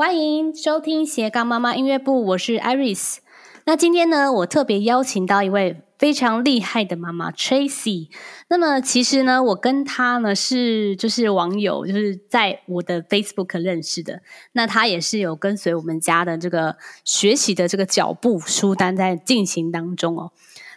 [0.00, 3.16] 欢迎收听斜杠妈妈音乐部，我是 Iris。
[3.64, 8.08] 那今天呢，我特别邀请到一位非常厉害的妈妈 Tracy。
[8.48, 14.22] 那么其实呢，我跟她呢是就是网友，就是在我的 Facebook 认识的。
[14.52, 20.30] 那她也是有跟随我们家的这个学习的这个脚步书单在进行当中哦。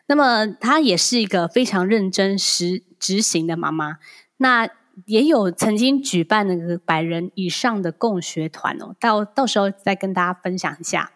[0.07, 3.99] 那么她也是一个非常认真实执行的妈妈。
[4.37, 4.67] 那
[5.05, 11.11] 也有曾经举办那个百人以上的共学团哦，到到时候再跟大家分享一下。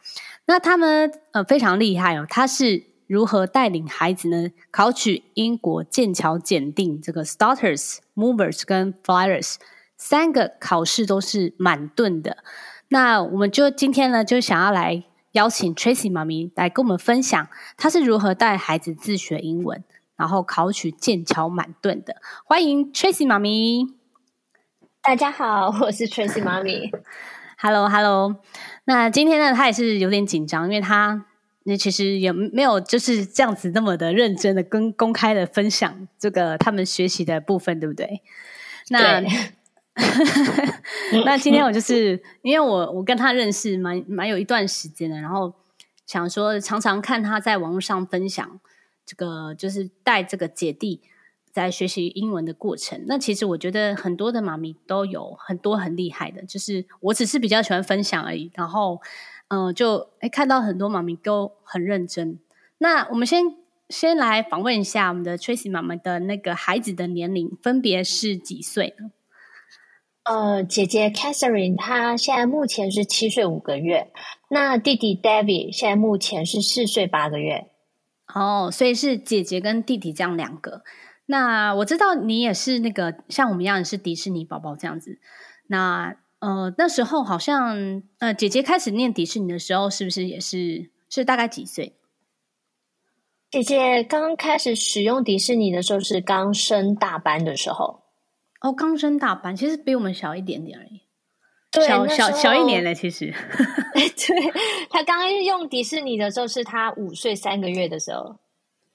[0.45, 4.49] 那他们呃非常厉害哦，他是如何带领孩子呢？
[4.71, 9.55] 考取英国剑桥检定这个 Starters、Movers 跟 Flyers
[9.97, 12.37] 三个考试都是满盾的。
[12.89, 17.47] 那我们就今天呢就想要来邀请 Tracy 妈咪来跟我们分享，
[17.77, 19.83] 她是如何带孩子自学英文。
[20.17, 22.15] 然后考取剑桥满盾的，
[22.45, 23.85] 欢迎 Tracy 妈咪。
[25.01, 26.89] 大家好，我是 Tracy 妈咪。
[27.59, 28.37] Hello，Hello。
[28.85, 31.25] 那今天呢，她也是有点紧张，因为她
[31.63, 38.21] 那其实也没有就是这样子那么的认真的跟公开的分享这个他们学习的部分，对不对？
[38.89, 39.29] 那对
[41.25, 45.53] 那今天我就是因为我我跟她认识蛮蛮有一段时间的，然后
[46.05, 48.61] 想说常常看她在网络上分享。
[49.05, 51.01] 这个就是带这个姐弟
[51.51, 53.05] 在学习英文的过程。
[53.07, 58.51] 那其实我觉得很多的妈咪都有很多很厉害的，就是我只是比较喜欢分享而已。
[58.55, 58.99] 然后，
[59.49, 62.39] 嗯、就诶看到很多妈咪都很认真。
[62.79, 63.43] 那我们先
[63.89, 69.11] 先来访问一下我们的 Tracy 妈妈的那个孩子的年龄分别是几岁呢？
[70.23, 74.11] 呃，姐姐 Catherine 她现在目前是七岁五个月，
[74.49, 77.69] 那弟弟 David 现在目前是四岁八个月。
[78.35, 80.83] 哦，所以是姐姐跟弟弟这样两个。
[81.25, 85.17] 那我知道你也是那个像我们一样是迪士尼宝宝这样子。
[85.67, 91.95] 那呃那时候好像呃姐姐开始念迪士尼的时候，是不是也是是大概几岁？
[93.49, 98.03] 姐姐刚开始使用迪士尼的时候是刚升大班的时候。
[98.59, 101.04] 哦，刚升大班，其实比我们小一点点而已。
[101.75, 103.31] 对小小小一年了，其实。
[103.93, 104.51] 对，
[104.89, 108.37] 他刚刚用迪士尼的时候，是他五岁三个月的时候。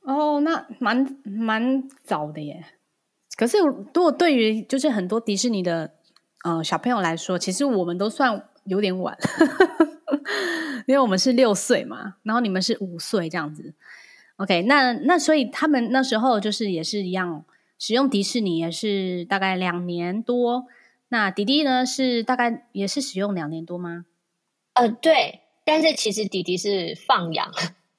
[0.03, 2.65] 哦，那蛮蛮早的耶。
[3.37, 5.93] 可是，如果对于就是很多迪士尼的
[6.45, 9.17] 呃小朋友来说，其实我们都算有点晚，
[10.87, 13.75] 因为我们是六岁嘛，然后你们是五岁这样子。
[14.37, 17.45] OK，那那所以他们那时候就是也是一样，
[17.79, 20.65] 使用迪士尼也是大概两年多。
[21.13, 21.85] 那弟弟呢？
[21.85, 24.07] 是大概也是使用两年多吗？
[24.75, 27.51] 呃，对，但是其实弟弟是放养，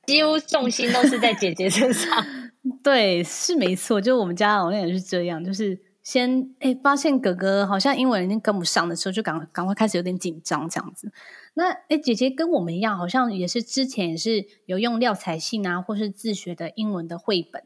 [0.08, 2.26] 几乎重心都是在姐姐身上。
[2.82, 11.12] 对，是没错，就我们家好像也是这样，就是先哎发现哥哥好像英文已经跟不上的时候，就赶赶快开始有点紧张这样子。
[11.56, 17.62] 那哎，姐姐跟我们一样，好像也是之前也是有用廖彩信啊，或是自学的英文的绘本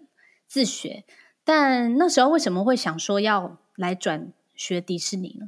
[0.48, 1.04] 自学，
[1.44, 4.34] 但那时候为什么会想说要来转？
[4.56, 5.48] 学迪士尼呢？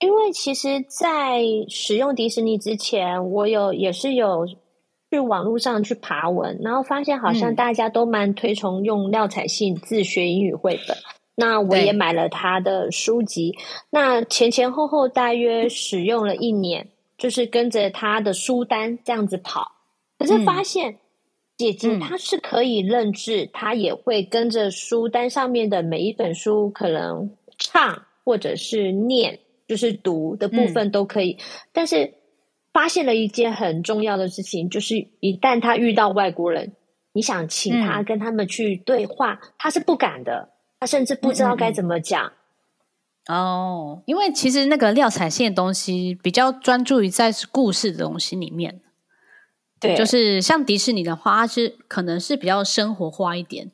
[0.00, 4.46] 因为其实，在使用迪士尼之前，我有也是有
[5.10, 10.96] 去网络上去爬文，然后发现好像大家都蛮推崇用廖彩信自学英语绘本。
[10.96, 11.04] 嗯、
[11.34, 13.54] 那我也买了他的书籍，
[13.90, 16.88] 那前前后后大约使用了一年，
[17.18, 19.72] 就是跟着他的书单这样子跑。
[20.18, 20.96] 可是发现
[21.58, 27.36] 姐姐她是可以认字，她、嗯、也会跟着书单上面的每一本书可能。
[27.60, 29.38] 唱或者是念，
[29.68, 31.32] 就是读的部分都可以。
[31.32, 32.14] 嗯、但是
[32.72, 36.72] 发现了一件很重要的事情，就是一旦他遇到外国人，
[37.12, 40.48] 你想请他跟他们去对话，嗯、他是不敢的，
[40.80, 42.32] 他甚至不知道该怎么讲。
[43.28, 48.80] 哦，因为其实那个廖彩线的东西比较专注于在故事的东西里面，
[49.78, 53.70] 对，就是像迪士尼的话，它是可能是比较生活化一点，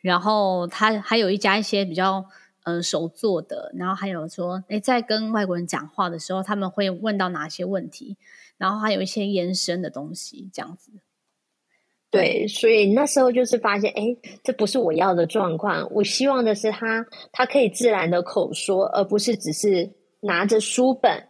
[0.00, 2.24] 然后它还有一家一些比较。
[2.66, 8.16] 嗯，手做的，然后还有说，诶，在跟外国人讲话的时候，他们会问到哪些问题，
[8.58, 10.90] 然后还有一些延伸的东西，这样子。
[12.10, 15.88] 对，所以那时候就是发现，哎，这不是我要的状况。
[15.92, 21.22] 我希望的是他，他可以自然的口说，而不是只是拿着书本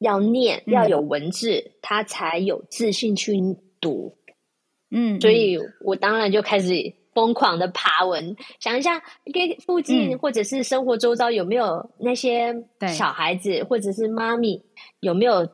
[0.00, 3.40] 要念，要有文字，嗯、他才有自信去
[3.80, 4.16] 读。
[4.90, 6.99] 嗯，所以我当然就开始。
[7.14, 9.02] 疯狂的爬文，想一下，
[9.32, 12.54] 跟附近或者是生活周遭有没有那些
[12.88, 14.62] 小孩子，嗯、或者是妈咪
[15.00, 15.48] 有没有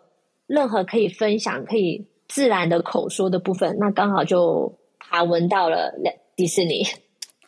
[0.46, 3.76] 任何可以分享、可以自然的口说的部分？
[3.78, 5.94] 那刚好就爬文到了
[6.36, 6.84] 迪士尼。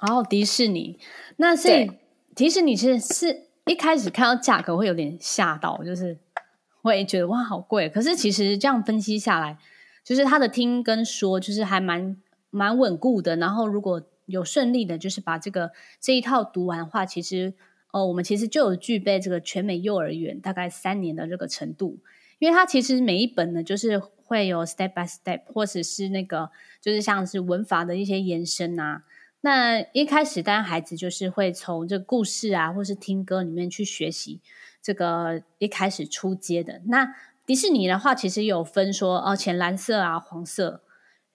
[0.01, 0.99] 哦，迪士尼，
[1.37, 1.91] 那是
[2.35, 6.17] 迪士尼其实是一开始看到价格会有点吓到，就是
[6.83, 7.89] 会觉得哇好贵。
[7.89, 9.59] 可是其实这样分析下来，
[10.05, 12.17] 就是他的听跟说就是还蛮
[12.51, 13.37] 蛮稳固的。
[13.37, 17.55] 然后如果有顺利的，就是把这个这一套读完的话，其实
[17.93, 21.99] 哦我们其实就有具备这个全美幼儿园大概三年的这个程度。
[22.39, 26.51] 因为它其实每一本呢，就是会有 step by step，或者是那个
[26.81, 29.03] 就是像是文法的一些延伸啊。
[29.41, 34.41] 那一开始，当然孩子就是会从这个故事啊，或是听歌里面去学习
[34.81, 36.83] 这个一开始初阶的。
[36.87, 37.13] 那
[37.45, 40.83] 迪士尼的话，其实有分说哦，浅蓝色啊，黄色，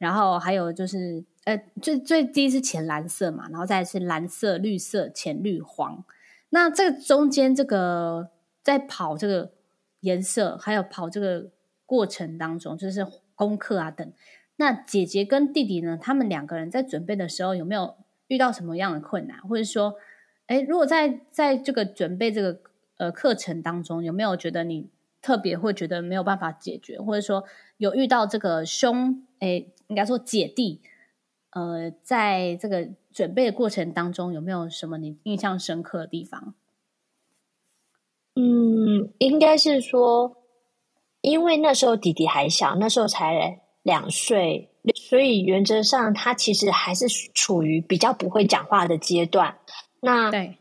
[0.04, 6.04] 然后还有就是呃，最最低是浅蓝色嘛，然后再是蓝色、绿色、浅绿、黄。
[6.50, 8.30] 那这个中间这个
[8.62, 9.52] 在跑这个。
[10.04, 11.50] 颜色还有跑这个
[11.86, 14.12] 过程当中，就是功课啊等。
[14.58, 15.98] 那姐姐跟弟弟呢？
[15.98, 17.96] 他们两个人在准备的时候有没有
[18.28, 19.38] 遇到什么样的困难？
[19.48, 19.96] 或者说，
[20.48, 22.60] 哎，如果在在这个准备这个
[22.98, 24.90] 呃课程当中，有没有觉得你
[25.22, 27.00] 特别会觉得没有办法解决？
[27.00, 27.46] 或者说
[27.78, 30.82] 有遇到这个兄，哎，应该说姐弟，
[31.52, 36.54] 呃，在这个准备的过程当中，有没有什么你印象深刻的地方？
[38.36, 40.38] 嗯，应该是说，
[41.22, 49.60] 因为那时候弟弟还小，那时候才两岁，所以原则上他其实还是处于比较不会讲话的阶段。
[50.00, 50.58] 那对，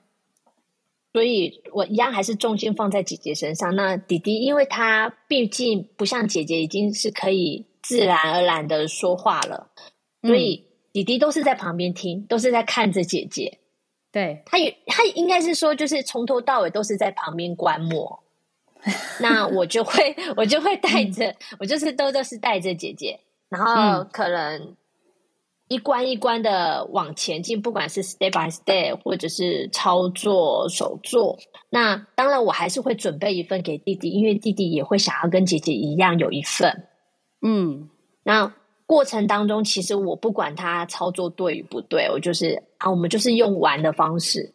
[1.15, 3.75] 所以我一样还是重心放在姐姐身上。
[3.75, 9.71] 那弟弟，因为他毕竟不像姐姐，已经是可以自然而然的说话了，
[10.23, 13.59] 所以弟弟都是在旁边听，都是在看着姐姐。
[14.13, 18.23] 对，他也，他应该是说，就是从头到尾都是在旁边观摩。
[19.21, 24.77] 那我就会，我就会带着，嗯、我就是都都是带着姐姐，然后可能
[25.69, 31.39] 一关一关的往前进，不管是 step by step 或者是操作手作。
[31.71, 36.89] 那当然，我还是会准备一份给弟弟，因为弟弟也会想要跟姐姐一样有一份。
[37.43, 37.91] 嗯，
[38.23, 38.55] 那。
[38.85, 44.53] 过程当中，其实我不管他操作对与不对，我就是啊，我们就是用玩的方式。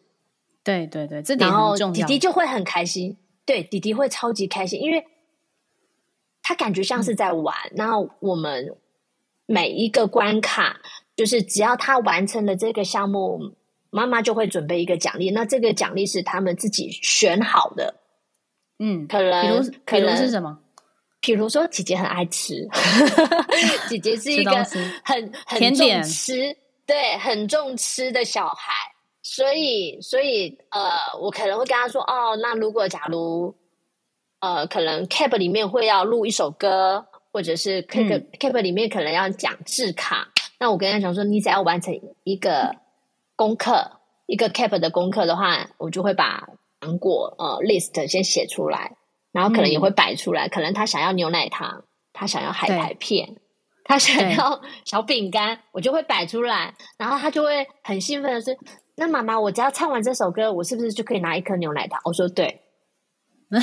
[0.62, 1.92] 对对对，这点很重要。
[1.92, 5.04] 弟弟就会很开心，对，弟弟会超级开心，因为
[6.40, 7.56] 他感觉像是在玩。
[7.70, 8.76] 嗯、然后我们
[9.44, 10.78] 每一个关卡，
[11.16, 13.56] 就是只要他完成了这个项目，
[13.90, 15.32] 妈妈就会准备一个奖励。
[15.32, 17.96] 那这个奖励是他们自己选好的。
[18.78, 20.60] 嗯，可能，比如，可能是什么？
[21.20, 22.68] 比如说，姐姐很爱吃，
[23.88, 24.52] 姐姐是一个
[25.04, 26.56] 很很重吃，
[26.86, 28.72] 对，很重吃的小孩，
[29.22, 33.54] 所以，所以，呃，我可能会跟他说，哦，那如果假如，
[34.38, 40.28] 呃，可能 cap 里面会要录一首歌，或者是 cap、嗯、cap 里面可能要讲字卡，
[40.58, 41.92] 那我跟他讲说，你只要完成
[42.22, 42.76] 一个
[43.34, 43.90] 功课，
[44.26, 46.48] 一个 cap 的功课的话，我就会把
[46.80, 48.94] 糖果呃 list 先写出来。
[49.32, 53.36] 然后可能也会摆出来，嗯、可能他想要牛奶糖，他想要海苔片，
[53.84, 56.74] 他想要小饼干，我就会摆出来。
[56.96, 58.54] 然后他就会很兴奋的说
[58.96, 62.62] ：“那妈妈，我只要唱完这首歌，我是不是就可以拿一颗牛奶糖？”我说：“对。”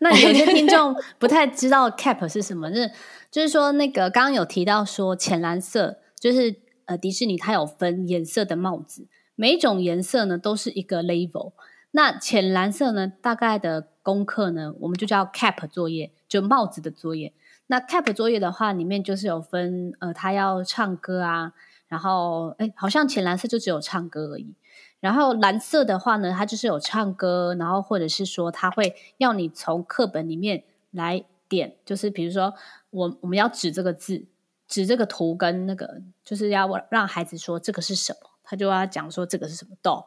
[0.00, 2.90] 那有些听众不太知道 cap 是什么，就是
[3.30, 6.54] 就是说那个刚刚有提到说浅蓝色，就是
[6.86, 9.06] 呃迪士尼它有分颜色的帽子，
[9.36, 11.52] 每一种颜色呢都是一个 level。
[11.92, 17.32] 那浅蓝色呢，大概的功课呢，我们就叫 cap 作业，就帽子的作业。
[17.66, 21.54] 那 cap 作业的话，里面就是有分，呃，他要唱歌啊，
[21.88, 24.54] 然后，哎，好像浅蓝色就只有唱歌而已。
[25.00, 32.54] 然后蓝色的话呢，它就是有唱歌，然后或者是说，他会要你从课本里面来点，就是比如说，
[32.90, 34.26] 我我们要指这个字，
[34.68, 40.04] 指这个图跟那个，就是要让孩子说这个是什么，他就要讲说这个是什么 dog。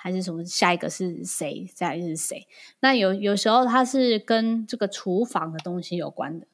[0.00, 0.44] 还是什么？
[0.44, 1.66] 下一个是谁？
[1.74, 2.46] 下一个是谁？
[2.80, 6.46] 那有有时候它是跟这个厨房的东西有关的，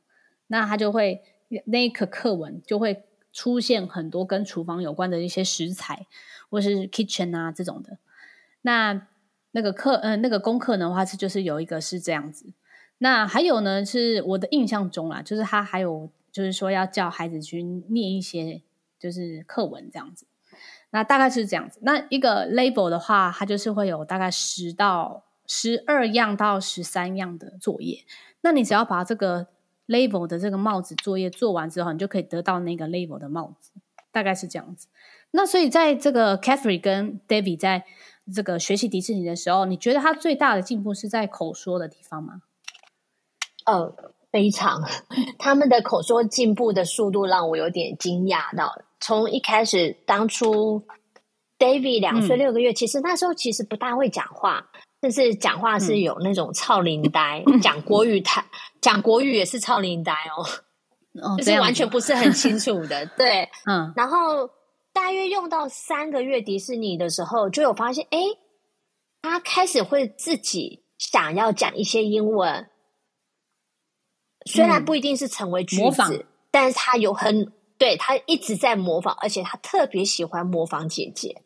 [0.46, 1.22] 那它就会
[1.66, 6.06] 那一课课文就会出现很多跟厨房有关的一些食材，
[6.48, 7.98] 或是 kitchen 啊这种的。
[8.62, 9.06] 那
[9.52, 12.54] 那个课，呃，那个功课的话是就是有一个是这样子。
[12.98, 18.62] 那还有呢，是我的印象中啦，就是他还有就是说要叫孩子去念一些
[18.98, 20.26] 就是课文这样子。
[20.94, 21.80] 那大概是这样子。
[21.82, 28.04] 那一个 label 的话，它就是会有大概十到十二样到十三样的作业。
[28.42, 29.48] 那你只要把这个
[29.88, 33.72] label 的这个帽子作业做完之后，你就可以得到那个 label 的帽子。
[34.12, 34.86] 大概是这样子。
[35.32, 37.84] 那所以在这个 Catherine 跟 David 在
[38.32, 42.42] 这个学习迪士尼的时候，你觉得他最大的进步是在口说的地方吗？
[43.66, 43.92] 呃，
[44.34, 44.82] 非常。
[45.38, 48.74] 他们的口说进步的速度让我有点惊讶到。
[48.98, 50.82] 从一开始，当初
[51.56, 54.66] David 两岁六个月，嗯，其实那时候其实不大会讲话。
[55.00, 58.44] 但是讲话是有那种超龄呆，讲、嗯、 国语他
[58.80, 60.42] 讲国语也是超龄呆哦，
[61.22, 63.06] 哦，就是完全不是很清楚的。
[63.16, 64.50] 对， 嗯，然后
[64.92, 68.18] 大约用到三个月迪士尼的时候，就有发现，哎，
[69.20, 72.66] 他开始会自己想要讲一些英文，
[74.44, 81.42] 虽然不一定是成为句子，但是他有很对他一直在模仿，而且他特别喜欢模仿姐姐。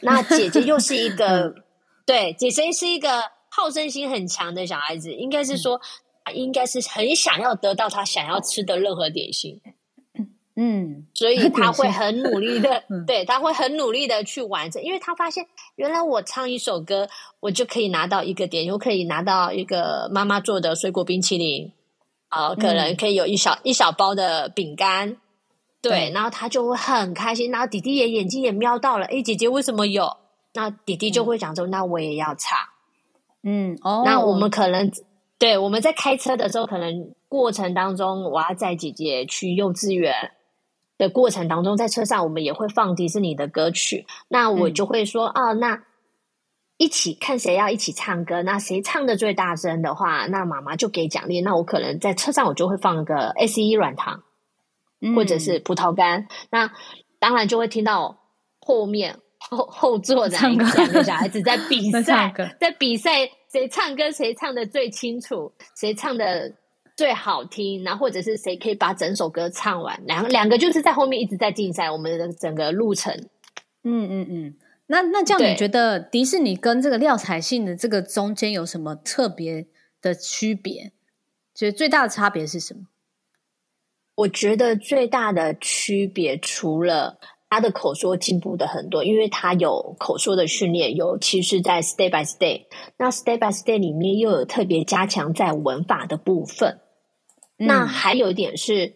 [0.00, 1.48] 那姐姐又是一个。
[1.56, 1.62] 嗯
[2.06, 5.80] 对，姐姐是一个好胜心很强的小孩子，应该是说，
[6.22, 9.60] 嗯、应该是很想要得到他想要吃的任何点心。
[10.58, 17.08] 嗯，所以他会很努力的，嗯、对，他会很努力的去完成，因为他发现原来我唱一首歌，
[17.40, 21.70] 我就可以拿到一个点，我可以拿到一个妈妈做的水果冰淇淋，
[22.30, 25.18] 啊、呃，可能可以有一小、嗯、一小包的饼干，
[25.82, 30.16] 对，对，然后他就会很开心，然后弟弟也眼睛也瞄到了，诶，姐姐为什么有？
[30.54, 32.58] 那弟弟就会讲说：“嗯、那我也要唱。”
[33.44, 34.90] 嗯，哦，那我们可能
[35.38, 40.32] 对我们在开车的时候，可能过程当中，我要载姐姐去幼稚园
[40.98, 44.06] 的过程当中，在车上我们也会放迪士尼的歌曲。
[44.28, 45.82] 那我就会说：“嗯、哦，那
[46.76, 51.40] 一起看谁要一起唱歌，那谁唱的最大声的话，那妈妈就给奖励。
[51.40, 54.22] 那我可能在车上，我就会放个 S E 软糖，
[55.00, 56.28] 嗯、或者是葡萄干。
[56.50, 56.72] 那
[57.18, 58.18] 当然就会听到
[58.60, 66.52] 后面。”后后座的两个小孩子在 比赛，在比赛谁唱歌谁唱的最清楚，谁唱的
[66.96, 73.12] 最好听，然后或者是谁可以把整首歌唱完，两两个就是在后面一直在竞赛我们的整个路程。
[73.84, 74.54] 嗯嗯嗯，
[74.86, 79.66] 那那这样你觉得迪士尼跟这个廖彩杏的这个中间有什么特别
[80.00, 80.92] 的区别？
[81.54, 82.86] 觉得最大的差别是什么？
[84.16, 87.18] 我觉得最大的区别除了。
[87.48, 92.64] 他的口说进步的很多，因为他有口说的训练，尤其是在 Stay by Stay。
[92.98, 96.80] 那 Stay by Stay 里面又有特别加强在文法的部分。
[97.58, 98.94] 嗯、那还有一点是，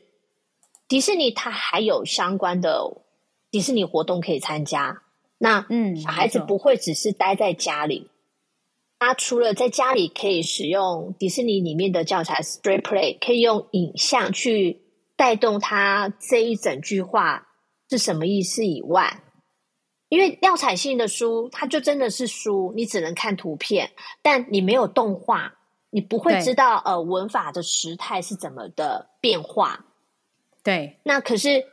[0.89, 3.03] 迪士尼它还有相关的
[3.51, 5.03] 迪士尼活动可以参加。
[5.39, 8.11] 那嗯，小孩子不会只是待在家里。
[8.99, 14.83] 他除了在家里可以使用迪士尼里面的教材 Straight Play，可以用影像去
[15.17, 17.47] 带动他这一整句话。
[17.93, 19.21] 是什么意思以外，
[20.11, 23.91] 因为廖彩杏的书，它就真的是书，你只能看图片，
[24.23, 25.55] 但你没有动画，
[25.91, 29.85] 你不会知道呃文法的时态是怎么的变化。
[30.63, 31.67] 对，那可是，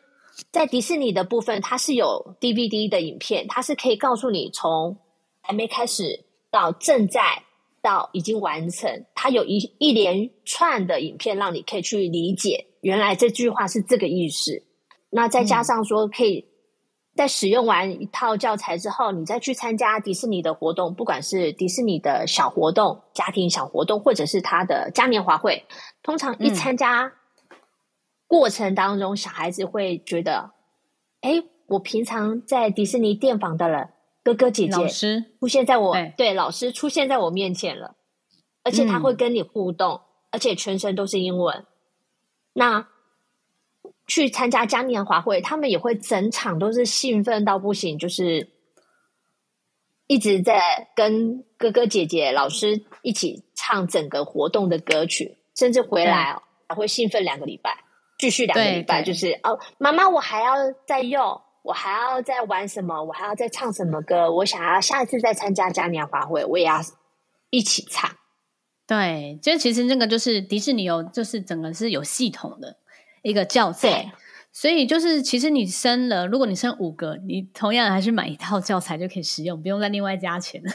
[0.51, 4.97] 在迪士尼的部分，它是有 DVD 的影片，它是可以告诉你从
[5.41, 7.43] 还没开始到正在
[7.81, 14.63] 到已经完成，它有一一连串的影片，让你可以去理解原来这句话是这个意思。
[15.09, 16.45] 那再加上说，可以
[17.17, 25.65] 在使用完一套教材之后，你再去参加迪士尼的活动，不管是迪士尼的小活动、家庭小活动，或者是他的嘉年华会，
[26.01, 27.11] 通常一参加
[28.27, 30.51] 过程当中，小孩子会觉得，
[31.21, 33.89] 哎，我平常在迪士尼电访的了
[34.23, 37.95] 哥哥姐姐老师出现在我对，对老师出现在我面前了，
[38.63, 41.65] 而且他会跟你互动，而且全程都是英文。
[42.53, 42.87] 那
[44.07, 48.49] 去参加嘉年华会，他们也会整场都是兴奋到不行，就是
[50.07, 57.83] 一直在跟哥哥姐姐、老师一起唱整个活动的歌曲，甚至回来还会兴奋两个礼拜，
[58.17, 60.53] 继续两个礼拜，就是哦，妈妈，我还要
[60.85, 66.79] 再用，我还要再玩什么，我还要再唱什么歌，我想要下一次再参加嘉年华会，我也要
[67.49, 68.09] 一起唱。
[68.87, 72.77] 对，就其实那个就是迪士尼有，就是整个是有系统的。
[73.29, 74.13] 一个教材，
[74.51, 80.63] 所以就是其实你生了，如果你生五个，你同样还是买一套教材就可以使用，不用再另外加钱。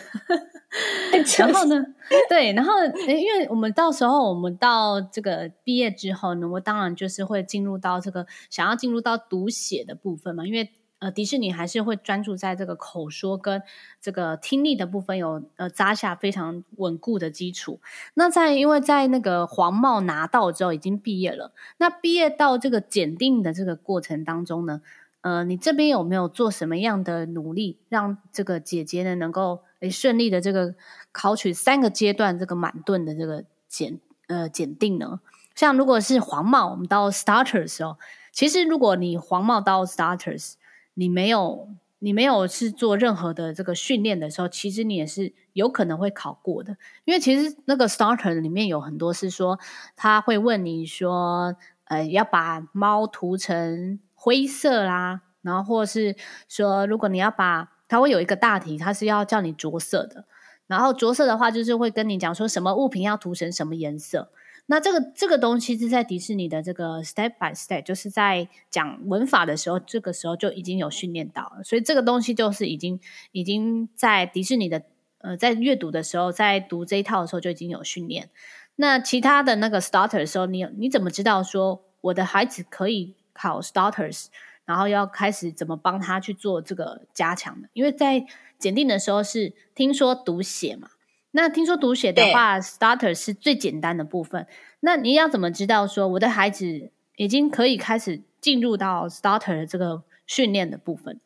[1.39, 1.83] 然后呢，
[2.29, 2.73] 对，然后
[3.09, 10.71] 因为我们到时候我们到这个毕业之后呢，我当然就是会进入到这个想要进入到读写的部分嘛，因为。
[11.03, 13.61] 呃，迪士尼还是会专注在这个口说跟
[14.01, 17.81] 这个听力的部分有呃扎下非常稳固的基础。
[18.15, 24.81] 那在因为在那个黄帽拿到之后已经毕业了，那毕业到这个检定的这个过程当中呢，
[25.23, 30.77] 呃，你这边有没有做什么样的努力，让这个姐姐呢能够诶顺利的这个
[31.11, 35.19] 考取三个阶段这个满盾的这个检呃检定呢？
[35.57, 37.97] 像如果是黄帽，我们到 Starter 的时候，
[38.31, 40.53] 其实如果你黄帽到 Starters。
[40.95, 41.69] 你没有，
[41.99, 46.77] 你没有是做任何的这个训练的时候，其实你也是有可能会考过的。
[47.05, 49.59] 因为其实那个 starter 里面有很多是说，
[49.97, 56.17] 他会问你说，呃，要把猫涂成灰色啦，然后或是
[56.49, 60.25] 说，如果你要把，他会有一个大题，他是要叫你着色的。
[60.67, 64.31] 然后着色的话，就是会跟你讲说什么物品要涂成什么颜色。
[64.67, 71.63] 那这个这个东西是在迪士尼的这个 step by step，就是在讲文法的时候，这个时候就已经有训练到了。
[71.65, 72.99] 所以这个东西就是已经
[73.33, 74.83] 已经在迪士尼的
[75.19, 78.31] 呃，在阅读的时候，在读这一套的时候就已经有训练。
[78.77, 84.27] 那其他的那个 starter 的时候，你你怎么知道说我的孩子可以考 starters，
[84.65, 87.69] 然后要开始怎么帮他去做这个加强的？
[87.75, 88.25] 因为在
[88.59, 90.92] 检定的时候是听说读写嘛。
[91.33, 94.47] 那听说读写的话，starter 是最简单的部分。
[94.81, 101.21] 那你要怎么知道说我的孩子已经可以开始进入到 starter 的这个训练的部分？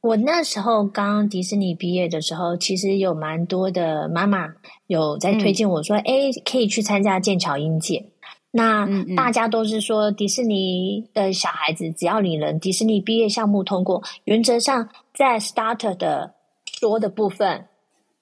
[0.00, 4.54] 我那时候刚迪士尼毕业的时候，其实有蛮多的妈妈
[4.88, 8.06] 有在推荐我说：“哎、嗯，可以去参加剑桥英检。”
[8.50, 17.68] 那大家都是说，迪士尼的小孩子只要你能迪士尼毕业项目通过，原则上在 starter 的说的部分。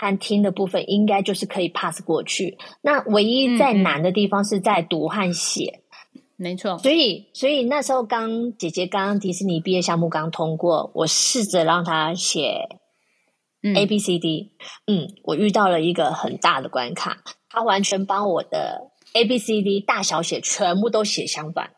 [0.01, 5.83] 和听的部分应该就是可以 pass 过去，那唯一在难的地方是在读和写，
[6.37, 6.79] 没错。
[6.79, 12.67] 所以，所以那时候刚姐姐刚迪士尼毕业项目刚通过，我试着让她写
[13.77, 14.53] A B C D，
[14.87, 17.19] 嗯，嗯，我遇到了一个很大的关卡，
[17.51, 21.73] 她完全帮我的 A B C D 大小写全部都写相反。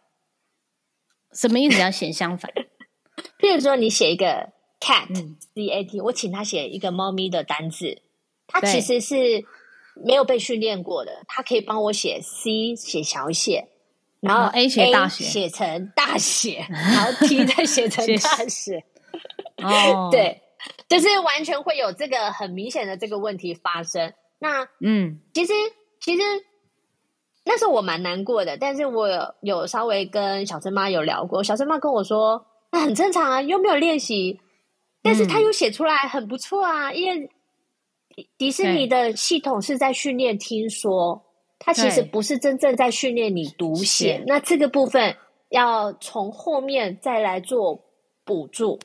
[1.33, 1.81] 什么意思？
[1.81, 2.53] 要写相反？
[3.43, 8.03] 譬如说，你写一个 cat、嗯、C A T，我请他写一个猫咪的单字。
[8.53, 9.45] 他其实是
[9.95, 13.69] 没有被训练过的，他可以帮我写 C 写小写，
[14.21, 18.85] 然后 A 写大写，写成大写， 然后 T 再写成大写。
[19.57, 20.43] 哦，对，
[20.89, 24.13] 就是完全会有这个很明显的这个问题发生。
[24.39, 25.53] 那嗯，其实
[26.01, 26.23] 其实
[27.45, 34.41] 那时候我蛮难过的，但是我有有稍微跟小珍妈有聊过，小珍妈跟我说，那很正常啊，又没有练习，
[35.03, 37.31] 但是他又写出来很不错啊，嗯、因为。
[38.37, 41.23] 迪士尼的系统是在训练听说，
[41.59, 44.23] 它其实不是真正在训练你读写。
[44.27, 45.17] 那这个部分
[45.49, 47.85] 要从后面再来做
[48.25, 48.79] 补助，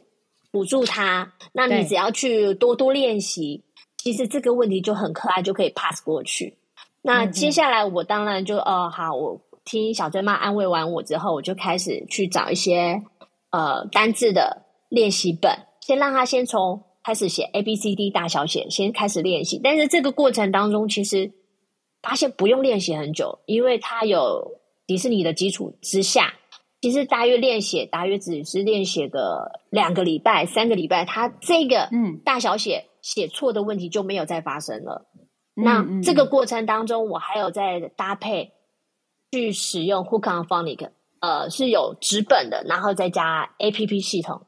[0.52, 1.34] 补助它。
[1.52, 3.64] 那你只要去多多练习，
[3.98, 6.58] 其实这个问题就很可爱，就可以 pass 过去。
[7.02, 13.02] 那接下来我当然就哦好，我听小珍妈安慰完我之后，我就开始去找一些
[13.50, 16.84] 呃单字的练习本，先让他先从。
[17.08, 19.62] 开始写 A B C D 大小写，先开始练习。
[19.64, 21.32] 但是这个过程当中，其实
[22.02, 26.34] 发现不用练习很久，因为它有迪士尼的基础之下，
[26.82, 35.06] 其实大约练写大约只是练写个两个礼拜、三个礼拜，它这个嗯大小写写错的问题就没有再发生了。
[35.56, 38.52] 嗯、那这个过程当中，我还有在搭配
[39.32, 40.90] 去使用 Hook on Phonics，
[41.22, 44.42] 呃，是有纸本的，然后再加 A P P 系统。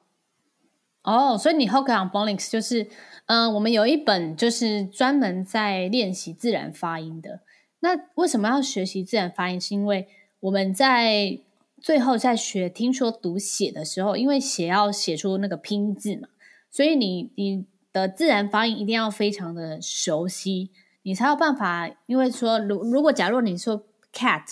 [1.03, 2.87] 哦，所以你 Hook on Phonics 就是，
[3.25, 7.39] 嗯、我们有一本就是专门在练习自然发音的。
[7.79, 9.59] 那为什么要学习自然发音？
[9.59, 10.07] 是因为
[10.41, 11.39] 我们在
[11.81, 16.27] 最后在学听说读写的时候，因为写要写出那个拼字嘛，
[16.69, 20.71] 所以你你的自然发音一定要非常的熟悉，
[21.03, 21.89] 你才有办法。
[22.07, 24.43] 因为说，如如果假如你说 cat，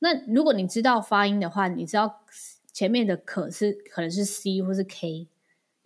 [0.00, 2.20] 那如果你知道发音的话，你知道
[2.70, 5.28] 前面的可是可能是 c 或是 k。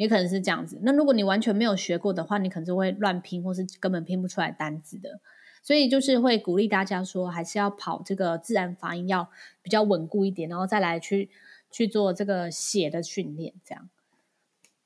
[0.01, 0.79] 也可能是这样子。
[0.81, 5.21] 那如果你完全没有学过的话，你可能就会乱拼，或是根本拼不出来单字的。
[5.63, 9.29] 所以就是会鼓励大家说，还是要跑这个自然发音，要
[9.61, 11.29] 比较稳固一点，然后再来去
[11.71, 13.53] 去做这个写的训练。
[13.63, 13.91] 这样。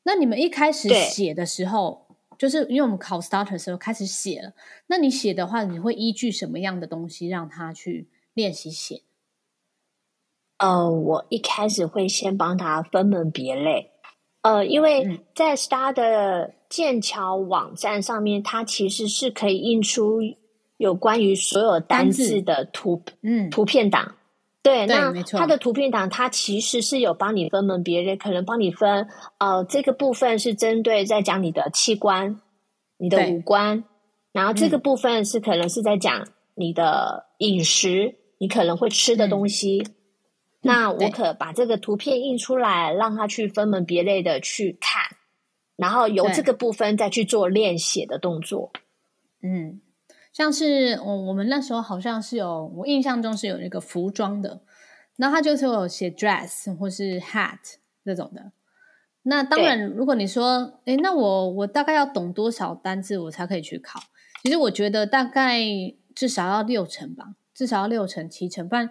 [0.02, 4.52] 那你们一开始写的时候，就是因为我们考 starter 的时候开始写了。
[4.88, 9.02] 那你写的话，你会依据什么样的东西让他去练习写？
[10.58, 13.92] 呃，我一开始会先帮他分门别类。
[14.44, 20.20] 呃，因为在 Star 的剑桥网站上面，它其实是可以印出
[20.76, 22.42] 有关于所有单字。
[22.42, 24.16] 的图，嗯，图片档。
[24.62, 32.38] 对，对，那它的图片档，它其实是有帮你分门别类，可能帮你分，呃，这个部分是针对在讲你的器官、
[32.98, 33.84] 你的五官，
[34.32, 39.82] 然后这个部分是可能是在讲你的饮食，嗯、你可能会吃的东西。
[39.86, 39.94] 嗯
[40.64, 45.02] 那我可把这个图片印出来，让他去分门别类的去看，
[45.76, 48.72] 然后由这个部分再去做练写的动作。
[49.42, 49.82] 嗯，
[50.32, 54.62] 像是我我们那时候好像是有，我印象中是有那个服装的，
[55.16, 57.58] 那他就是有写 dress 或是 hat
[58.02, 58.52] 这种的。
[59.24, 64.00] 那当然，如果你说，诶，那我我大概要懂多少单字我才可以去考？
[64.42, 65.60] 其实我觉得大概
[66.14, 68.88] 至少要六成吧，至少要六成七成，不然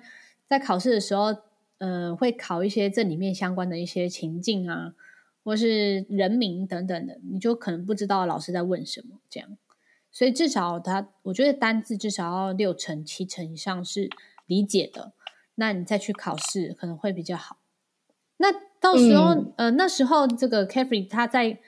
[0.47, 1.35] 在考试的时候。
[1.83, 4.93] 呃，会考一些这里面相关的一些情境啊，
[5.43, 9.57] 或是人名等等的，你就可能不知道老师在问什么这样。
[10.09, 14.09] 所以至少他，我觉得单字至少要六成、七成以上是
[14.45, 15.11] 理解的，
[15.55, 17.57] 那你再去考试可能会比较好。
[18.37, 18.47] 那
[18.79, 21.59] 到时候，嗯、呃，那时候这个 Kefri 他在，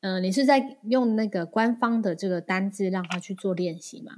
[0.00, 4.16] 呃，你是在用那个官方的这个单字让他去做练习吗？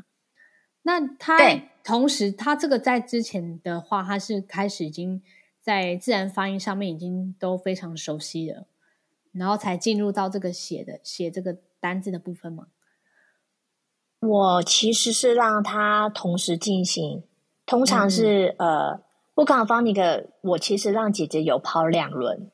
[0.82, 1.38] 那他
[1.84, 5.22] 同时，他这个在之前的话，他是开始已经
[5.64, 8.66] 在自然发音上面已经都非常熟悉了，
[9.32, 12.66] 然后才进入到这个写的写这个单字的部分吗？
[14.20, 17.24] 我其实是让他同时进行，
[17.64, 19.02] 通常是、嗯、呃，
[19.34, 22.50] 不刚方那个，我其实让姐姐有跑两轮，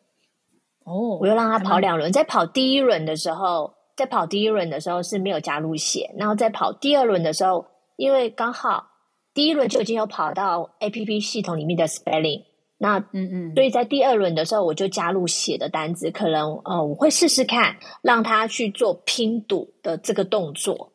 [0.85, 8.87] 哦，我又让她跑两轮，在跑第一轮的时候，在跑第一轮的时候是没有加入写，然后在跑第二轮的时候，因为刚好
[9.35, 12.45] 第一轮就已经有跑到 APP 系统里面的 spelling，
[12.83, 20.91] 那嗯嗯，所以在第二轮的时候我就加入写的单子，可能呃我会试试看让他去做拼读的这个动作。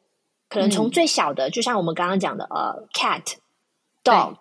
[0.50, 3.36] 可能从最小的，嗯、就像我们刚刚讲的，呃，cat、
[4.04, 4.38] dog，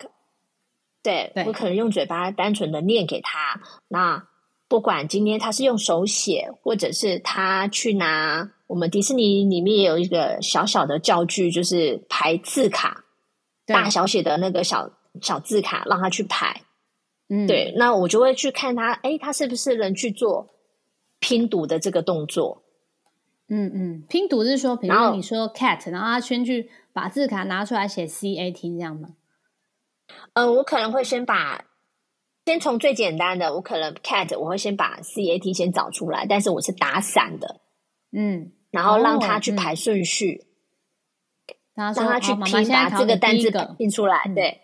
[1.03, 3.61] 对，对，我可能用嘴巴单纯的念给他。
[3.87, 4.27] 那
[4.67, 13.03] 不管今天他是用手写，或者是他去拿我们迪士尼里面也有一个小小的教具，就是排字卡，
[13.67, 14.89] 大小写的那个小
[15.21, 16.61] 小字卡，让他去排。
[17.27, 20.49] 嗯，对，那我就会去看他，哎，他是不是能去做
[21.19, 22.61] 拼读的这个动作。
[23.47, 29.09] 嗯嗯，拼读是说，比如说你说 cat，然后，他先去把字卡拿出来写 c a t 这样吗？
[30.33, 31.65] 嗯、呃，我可能会先把
[32.45, 37.61] 先从最简单的，我可能 cat，我会先把 c a t 先找出来，但是我是打散的，
[38.11, 40.45] 嗯，然后让他去排顺序，
[41.73, 44.61] 然、哦、后、嗯、让他去拼把这个单字拼出来，对。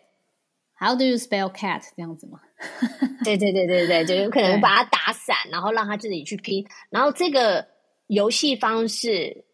[0.80, 1.84] How do you spell cat？
[1.96, 2.40] 这样子吗？
[3.24, 7.70] 对对对对对，就有可能把它打散，然后让他自己去拼，然后这个。
[8.08, 9.46] 游戏方式，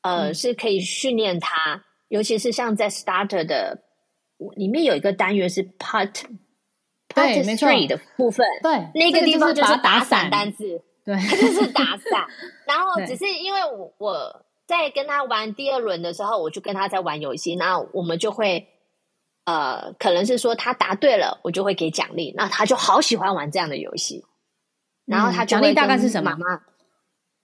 [0.00, 3.82] 呃，嗯、是可以训练他，尤其是像在 Starter 的
[4.56, 6.14] 里面有一个单元是 Part
[7.10, 12.26] Part Three 的部分，对，那个地方就是打散单字，对，就是打 散。
[12.66, 18.66] 然后只是因为我我在跟他玩第二轮的时候，我就跟他在玩游戏，那我们就会
[19.44, 24.24] 呃，可能是说他答对了，我就会给奖励，那他就好喜欢玩这样的游戏，
[25.04, 26.30] 然后他奖励大概是什么？
[26.30, 26.60] 妈妈。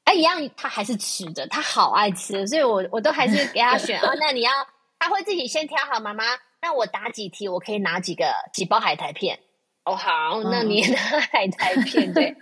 [0.04, 4.16] 他一样，他还是吃的，他好爱吃，所以我我都还是给他选啊、 哦。
[4.18, 4.50] 那你要，
[4.98, 6.24] 他会自己先挑好，妈妈，
[6.62, 9.38] 那我答几题，我可以拿几个几包海苔片。
[9.84, 12.34] 哦，好，那你拿海苔片， 对，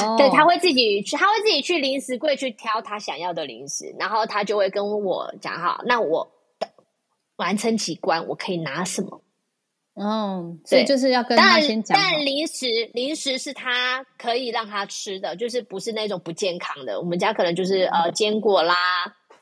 [0.00, 6.26] 哦，对，他会自己去，他会自己去零食柜去挑他想要的零食，然后他就会跟我讲好，那我
[7.36, 9.22] 完成几关，我可以拿什么。
[9.94, 11.98] 哦，所以就是要跟他先讲。
[11.98, 17.00] 但零食零食是他可以让他吃的，就是不是那种不健康的。
[17.00, 18.74] 我们家可能就是呃坚果啦、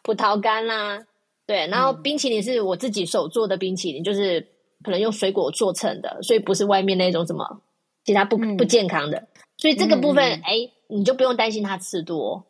[0.03, 1.05] 葡萄干啦，
[1.45, 1.67] 对。
[1.67, 4.47] 然后冰淇淋是我自己手做的冰淇淋，就是
[4.85, 7.63] 可能用水果做成的，所以不是外面那种什么
[8.05, 9.27] 其他不不健康的。
[9.57, 12.47] 所以这个部分，哎，你就不用担心他吃多。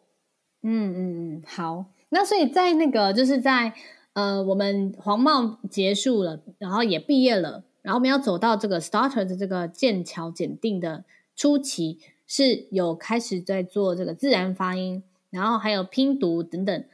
[0.63, 1.87] 嗯嗯嗯，好。
[2.11, 3.73] 那所以在那个就是在
[4.15, 7.65] 呃我们黄帽结束了，然后也毕业了。
[7.83, 11.05] 然后我们要走到这个 starter 的这个剑桥检定的
[11.37, 16.85] 初期，是有开始在做这个自然发音，然后还有拼读等等。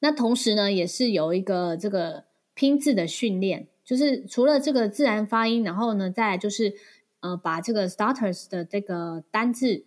[0.00, 6.74] 那同时呢，也是有一个这个拼字的训练，就是除了这个自然发音，然后呢，再就是
[7.20, 9.84] 呃，把这个 starters 的这个单字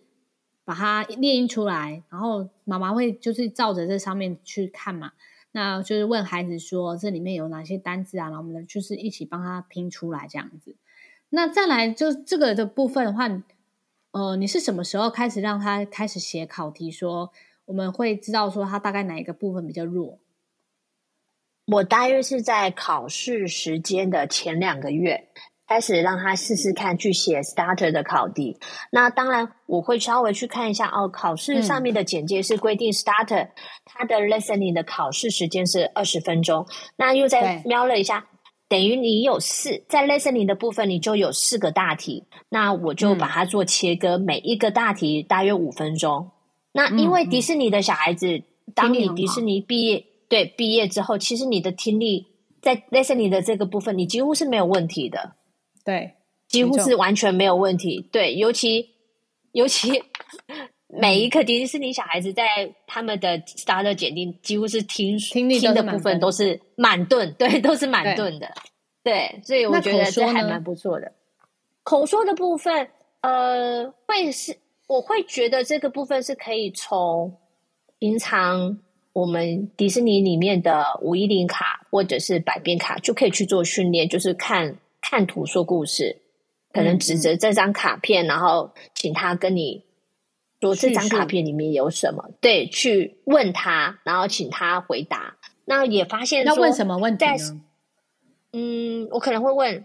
[0.64, 5.12] 把它列印出来，然后妈妈会就是照着这上面去看嘛。
[5.56, 8.24] 那就是问孩子说，这里面有哪些单字啊？
[8.24, 10.74] 然后我们就是一起帮他拼出来这样子。
[11.28, 13.28] 那再来就这个的部分的话，
[14.10, 16.90] 呃，你是什么时候开始让他开始写考题？
[16.90, 17.30] 说
[17.66, 20.18] 我们会知道说他大概哪一个部分比较弱？
[21.66, 25.28] 我大约是在考试时间的前两个月。
[25.66, 28.58] 开始让他试试看去写 starter 的考题，
[28.90, 31.08] 那当然我会稍微去看一下哦。
[31.08, 33.48] 考试上面的简介是规定 starter，
[33.84, 36.66] 它的 listening 的考试时间是二十分钟。
[36.96, 38.26] 那又再瞄了一下，
[38.68, 42.26] 等于你有四在 listening 的部分，你就有四个大题。
[42.50, 46.30] 那我就把它做切割，每一个大题大约五分钟。
[46.72, 48.42] 那因为迪士尼的小孩子，
[48.74, 52.26] 当你迪士尼毕业，对，毕业之后，其实你的听力
[52.60, 55.36] 在 listening 的这个部分，你几乎是没有问题的。
[55.84, 56.14] 对，
[56.48, 58.08] 几乎是完全没有问题。
[58.10, 58.90] 对，尤其
[59.52, 60.02] 尤其
[60.88, 68.50] 每一个迪士尼小孩子在他们的 starter 检定，几乎是听听力听的部分都是满顿，对，都是满顿的。
[69.02, 71.12] 对，所以我觉得这还蛮不错的。
[71.82, 72.88] 口说的部分，
[73.20, 77.36] 呃，会是我会觉得这个部分是可以从
[77.98, 78.78] 平常
[79.12, 86.22] 我们迪士尼里面的五一零卡或者是百变卡就可以去做训练，就是看看图说故事，
[86.72, 89.84] 可能指着这张卡片，嗯、然后请他跟你
[90.62, 95.36] 说这张卡片里面有什么，对，去问他，然后请他回答。
[95.66, 97.60] 那也发现说，要问什么问题呢？
[98.52, 99.84] 嗯，我可能会问，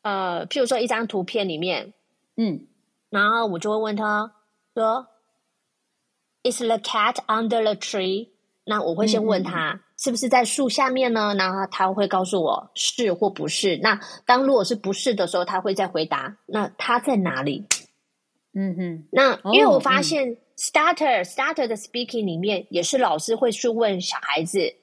[0.00, 1.92] 呃，譬如说一张图片里面，
[2.36, 2.66] 嗯。
[3.10, 4.32] 然后我就会问他
[4.74, 5.06] 说
[6.42, 8.30] ：“Is the cat under the tree？”
[8.64, 11.34] 那我会先问他、嗯、是不是在树下面呢？
[11.38, 13.78] 然后他会告诉我是或不是。
[13.82, 17.66] 那当如果是不是的时候，他会再回答：“那他在哪里？”
[18.56, 19.08] 嗯哼。
[19.12, 24.74] 那因为我发现 starter、嗯、starter 的 speaking 里面也是老师会去问小孩子，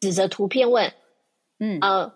[0.00, 0.92] 指着图片问
[1.60, 2.12] ：“嗯呃，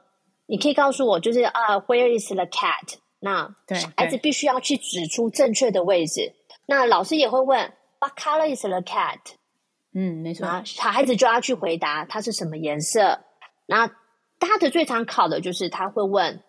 [0.46, 6.34] 你可以告诉我，就是啊、uh,，Where is the cat？” 那小孩子必须要去指出正确的位置。
[6.66, 9.18] 那老师也会问：“What color is the cat？”
[9.92, 10.62] 嗯，没错。
[10.64, 13.20] 小孩子就要去回答它是什么颜色。
[13.66, 13.88] 那
[14.38, 16.42] 他的最常考的就是他会问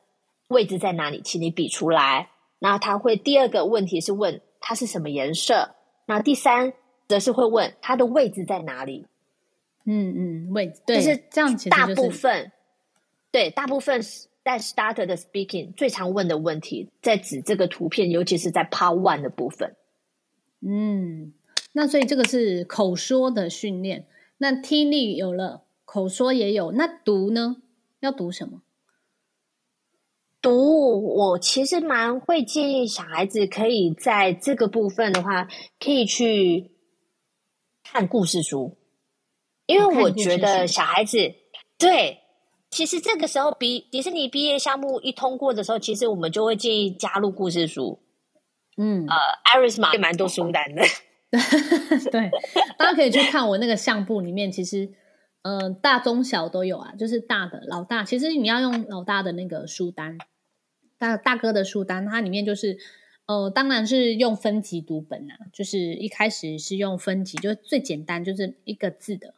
[0.47, 2.29] 位置在哪里，请你比出来。
[2.59, 5.75] 然后他会第二个问题是问它是什么颜色。
[6.05, 6.73] 那第三
[7.07, 9.07] 则是会问它的位置在哪里。
[9.85, 11.57] 嗯嗯，位置对，就是这样。
[11.69, 12.51] 大部分
[13.31, 14.27] 对大部分是。
[14.43, 19.73] 在 starter 的 speaking 最常问的问题，在指这个图片，尤其是在 part one 的部分。
[20.59, 21.31] 嗯，
[21.73, 24.07] 那所以这个是口说的训练。
[24.37, 27.57] 那听力有了，口说也有，那读呢？
[27.99, 28.61] 要读什么？
[30.41, 35.47] 读，我其实蛮会建议小孩子可以在这个部分的话，
[35.79, 36.71] 可以去
[37.83, 38.77] 看故事书，
[39.65, 41.17] 因为我觉得小孩子
[41.77, 42.19] 对。
[42.69, 47.99] 其实这个时候，比迪士尼毕业项目一通过的时候，其实我们就会建议加入故事书。
[48.77, 49.15] 嗯，呃
[49.55, 50.81] ，Iris 嘛也蛮多书单的。
[52.11, 52.29] 对，
[52.77, 54.91] 大家可以去看我那个相簿里面，其实，
[55.41, 56.93] 呃，大中小都有啊。
[56.97, 60.17] 就是大的老大，其实你要用老大的那个书单，
[60.97, 62.77] 大大哥的书单，它里面就是，
[63.25, 65.35] 呃，当然是用分级读本啊。
[65.51, 69.33] 就是一开始是用分级，就最简单，就是一个字的，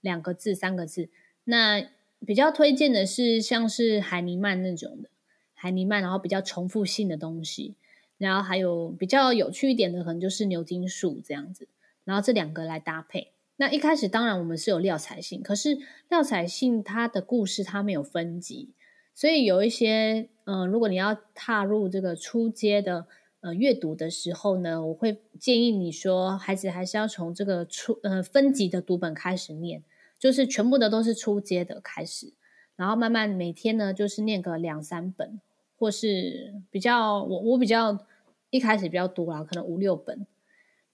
[0.00, 1.10] 两个字、三个字，
[1.44, 1.88] 那。
[2.26, 5.08] 比较推荐的是像是海尼曼那种的
[5.54, 7.76] 海尼曼，然后比较重复性的东西，
[8.18, 11.68] 然后还有比较有趣一点的，可能就是牛津树这样子，
[12.04, 13.32] 然后这两个来搭配。
[13.56, 15.78] 那一开始当然我们是有廖彩信，可是
[16.10, 18.74] 廖彩信它的故事它没有分级，
[19.14, 23.06] 所以有一些嗯、如果你要踏入这个初阶的
[23.40, 29.82] 呃阅读的时候呢，我会建议你说，孩子还是要从这个初呃分级的读本开始念。
[30.18, 32.34] 就是全部的都是初阶的开始，
[32.74, 35.40] 然后慢慢每天呢，就是念个两三本，
[35.78, 38.04] 或是比较我我比较
[38.50, 40.26] 一开始比较多啦，可能五六本，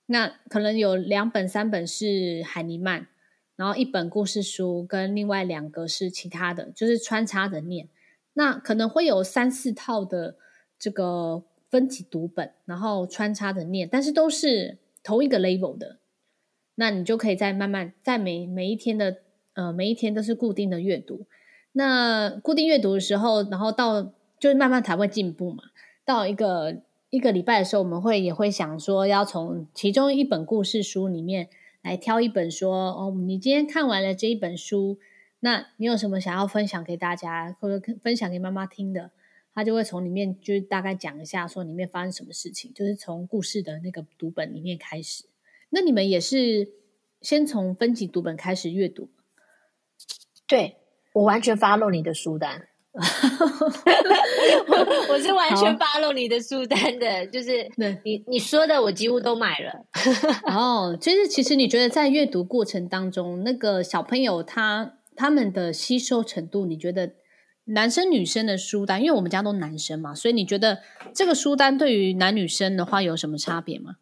[0.07, 3.09] 那可能有两本三本是海尼曼，
[3.57, 7.88] 然后一本故事书跟另外两个是其他的，就是穿插着念，
[8.35, 10.37] 那可能会有三四套的
[10.79, 15.99] 这个分级读本，然后穿插着念，但是都是同一个 level 的。
[16.77, 19.18] 那你就可以再慢慢在每每一天的
[19.55, 21.25] 呃每一天都是固定的阅读。
[21.70, 24.12] 那固定阅读的时候，然后到
[24.44, 25.64] 就是慢慢才会进步嘛。
[26.04, 31.48] 到一个一个礼拜的时候，我们会也会想说，要从其中一本故事书里面
[31.80, 34.98] 来挑一本说，哦，你今天看完了这一本书，
[35.40, 39.12] 那你有什么想要分享给大家，或者分享给妈妈听的？
[39.54, 45.24] 他就会从里面就是大概讲一下，说里面发生什么事情，就是从故事的那个读本里面开始。
[45.70, 46.68] 那你们也是
[47.22, 49.09] 先从分级读本开始阅读？
[50.46, 50.76] 对，
[51.14, 52.68] 我完全 follow 你的书单，
[55.09, 57.68] 我是完全 follow 你的书单的，就是
[58.04, 59.85] 你你说的我几乎都买了。
[60.46, 67.14] 哦，就是其实你觉得在阅读过程当中，那个小朋友他他们的吸收程度，你觉得
[67.64, 69.02] 男生女生的书单？
[69.02, 70.78] 因为我们家都男生嘛，所以你觉得
[71.12, 73.96] 这个书单对于男女生的话有什么差别吗？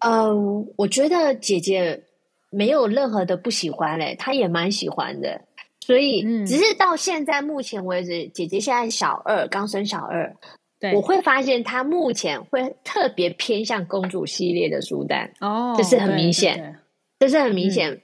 [0.00, 0.34] 呃，
[0.76, 2.04] 我觉得姐姐
[2.50, 5.40] 没有任何的不喜欢嘞，她也蛮喜欢的，
[5.86, 10.34] 所以只是到现在目前为止，嗯、姐姐现在小二，刚生小二，
[10.80, 16.80] 对，我会发现她目前会特别偏向公主系列的书单哦，这是很明显，
[17.18, 17.90] 这是很明显。
[17.90, 18.00] 嗯、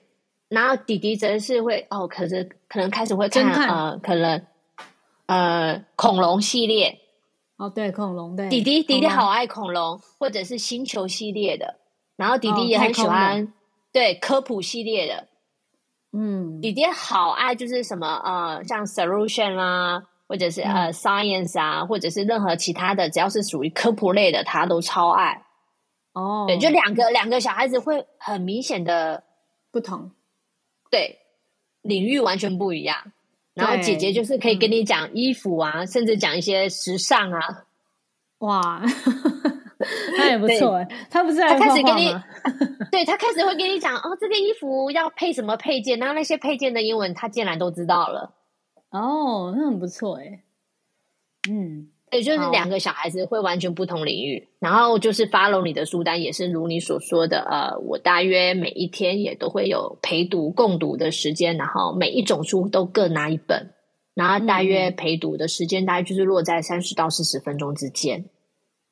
[0.50, 4.42] 然后弟弟则是会哦，可是可能开始会看，看呃，可能
[5.24, 6.98] 呃恐龙系列
[7.56, 11.76] 哦，对，恐龙对，弟弟弟弟好爱恐龙，或者是星球系列的。
[12.16, 13.48] 然后弟弟也很喜欢，哦、
[13.90, 15.26] 对科普系列的，
[16.12, 25.44] 嗯，姐姐好爱就是什么呃，像 solution 啊，或者是、嗯、呃 science 啊，或者是任何其他的，只要是属于科普类的，他都超爱。
[26.12, 29.22] 哦，对，就两个两个小孩子会很明显的
[29.70, 30.10] 不同，
[30.90, 31.18] 对，
[31.82, 33.12] 领域完全不一样。
[33.54, 37.64] 然后姐姐就是可以跟你讲衣服啊，嗯、甚至讲一些时尚啊。
[38.38, 38.82] 哇，
[40.18, 40.88] 那也不错哎。
[41.10, 42.14] 他不是还他开始给你，
[42.92, 48.34] 对他开始会跟你讲哦，这个衣服要配什么配件，然后那些配件的英文他竟然都知道了。
[48.90, 50.42] 哦，那很不错哎。
[51.50, 51.88] 嗯。
[52.12, 63.72] 对，就是两个小孩子会完全不同领域，然后就是 follow 你的书单，也是如你所说的，呃，我大约每一天也都会有陪读共读的时间，然后每一种书都各拿一本，
[64.12, 68.24] 然后大约陪读的时间大概就是落在三十到四十分钟之间。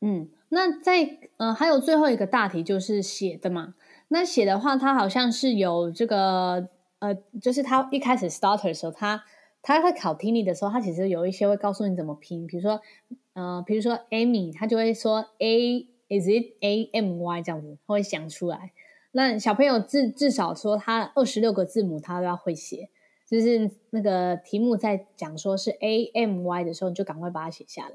[0.00, 3.74] 嗯，那在呃还有最后一个大题就是写的嘛，
[4.08, 9.24] 那写的话，它好像是有这个呃，就是他一开始 starter 的时候，他。
[9.60, 12.80] 他在考听力的时候，他其实有一些会告诉你怎么拼，比如说，
[13.34, 18.70] 呃，比如说 Amy，他就会说 A is it A M Y 这样子，他会想出来。
[19.10, 22.88] 那小朋友至至少说他二十六个字母他都要会写，
[23.28, 27.94] 就是那个题目在讲说是 A M Y 的时候，你就赶快把它写下来。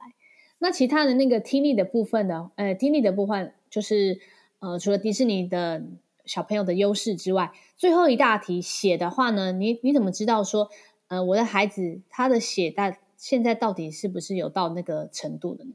[0.63, 2.49] 那其他的那个听力的部分呢？
[2.55, 4.17] 呃，听力的部分就是
[4.59, 5.83] 呃，除了迪士尼的
[6.23, 10.69] 小朋友的优势之外，最后一大题写的话呢，你你怎么知道说？
[11.09, 15.73] 呃，我的孩子他的写大现在到底是不是有到那个程度的呢？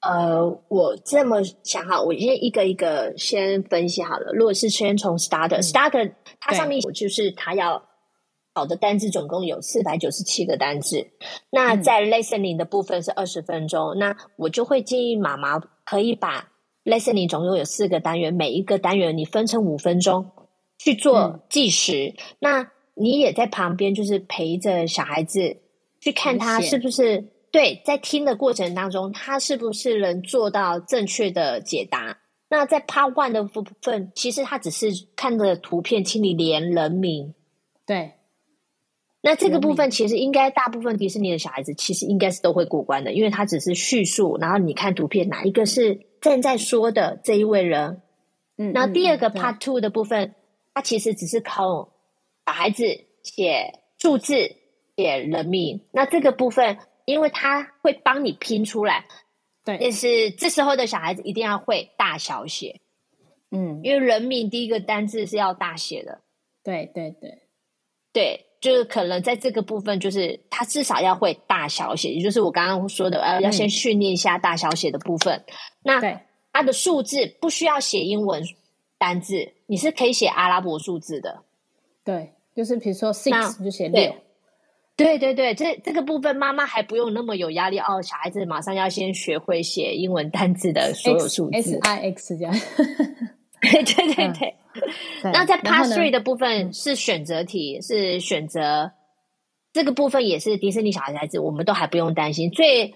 [0.00, 4.32] 呃，我这么想哈，我先一个一个先分析好了。
[4.32, 7.84] 如果是先从 starter，starter、嗯、它上面就是它要
[8.54, 11.08] 考的单字总共有四百九十七个单字。
[11.50, 16.50] 那在 listening 的部分是二十分钟，嗯、那我就会建议妈妈可以把
[16.84, 20.30] listening 总共有四个单元，每一个单元你分成五分钟
[20.78, 22.14] 去做计时。
[22.16, 25.56] 嗯、那你也在旁边，就是陪着小孩子
[26.00, 32.18] 去看他是不是对，在听的过程当中，他是不是能做到正确的解答？
[32.48, 37.34] 那在 Part One 的部分，其实他只是看着图片，请你连人名。
[37.86, 38.12] 对，
[39.22, 48.02] 那这个部分其实应该大部分迪士尼的小孩子其实应该是都会过关的，因为他只是叙述，然后你看图片哪一个是正在说的这一位人。
[48.58, 50.34] 嗯，那第二个 Part Two 的部分，
[50.74, 51.88] 他其实只是靠。
[52.44, 52.84] 小孩子
[53.22, 54.34] 写数字、
[54.96, 59.06] 写人名，那这个部分，因为他会帮你拼出来，
[59.64, 62.80] 对，但是这时候的小孩子一定要会大小写，
[63.52, 66.20] 嗯，因为人名第一个单字是要大写的，
[66.64, 67.42] 对对对。
[68.12, 75.34] 对，就是可能在这个部分，就是他至少要会大小写，也就是我刚刚说的，呃，要先训练一下大小写的部分。
[75.34, 75.44] 嗯、
[75.82, 76.18] 那对
[76.52, 78.40] 他的数字不需要写英文
[78.98, 81.42] 单字，你是可以写阿拉伯数字的。
[82.04, 84.14] 对，就是比如说 six 就写六，
[84.94, 88.00] 对对对，这这个部分妈妈还不用那么有压力哦。
[88.00, 92.54] 小孩子马上要先学会写英文单字的所有数字 S, S I X 这样，
[93.60, 94.54] 对对对对。
[95.22, 98.92] 那在 Part Three 的部分是选择题，是选择
[99.72, 102.50] 这个部分也是迪士尼小孩子，我们都还不用担心。
[102.50, 102.94] 最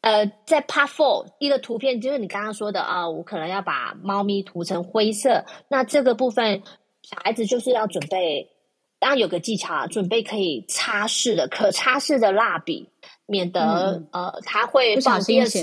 [0.00, 6.62] 呃，在 Part Four 一个图片就是你刚刚说的啊，我可能要把猫咪涂成灰色，那这个部分。
[7.02, 8.50] 小孩子就是要准备，
[8.98, 12.88] 当然有个技巧，准备可以擦拭的、可擦拭的蜡笔，
[13.26, 15.60] 免得、嗯、呃他会放第二次。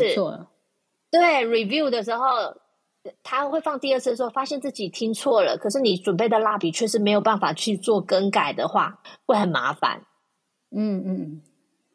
[1.11, 2.55] 对，review 的时候
[3.21, 10.01] 他会放第二次的时候，发现自己听错了，可是你准备的蜡笔却是没有办法去做更改的话，会很麻烦。
[10.75, 11.41] 嗯嗯，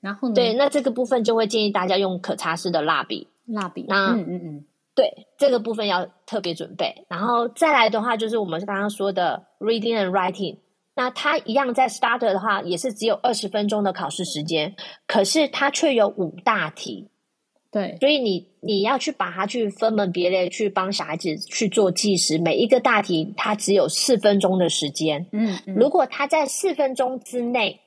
[0.00, 0.34] 然后呢？
[0.34, 3.28] 对，那这个部分就会建议大家用可擦拭的蜡笔。
[3.46, 4.64] 蜡笔，那嗯嗯嗯。
[4.94, 10.58] 对，这个部分要特别准备，然后再来的话就是我们刚刚说的 reading and writing。
[10.94, 14.74] 那它一样在 starter 的话，也是只有二十分钟的考试时间，
[15.06, 17.08] 可是它却有五大题。
[17.70, 22.38] 对，所以你你要去把它去分门别类，去帮小孩子去做计时。
[22.38, 25.26] 每一个大题它只有四分钟的时间。
[25.32, 27.80] 嗯，嗯，如果他在四分钟之内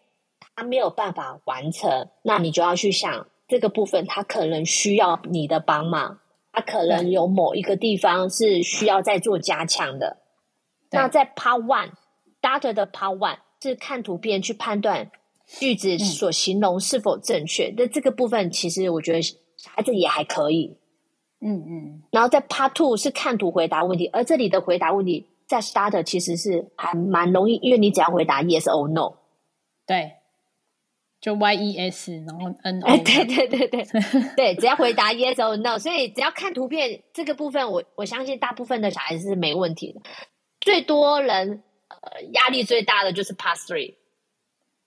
[0.56, 6.20] 他没有办法完成，那你就要去想这个部分，他可能需要你的帮忙。
[6.54, 10.18] 他可能有某一个地方是需要再做加强的。
[10.92, 11.92] 那在 Part One
[12.42, 15.10] Starter 的 Part One 是看图片去判断
[15.48, 17.74] 句子所形容是否正确。
[17.78, 19.38] 那、嗯、这个部分其实我觉得小
[19.70, 20.78] 孩子也还可以。
[21.40, 22.04] 嗯嗯。
[22.12, 29.18] 然后在 Part Two 是看图回答问题，而这里的回答问题在 Starter 其实是还蛮容易，因为你只要回答 Yes or No。
[29.86, 30.14] 对。
[31.20, 33.86] 就 Y E S，然后 N O，哎，对对对对
[34.36, 40.02] 对，只要回答 Yes or No，所以只要看图片这个部分，我我相信大部分的小孩子是没问题的。
[40.60, 43.98] 最多人呃压力最大的就是 Part Three，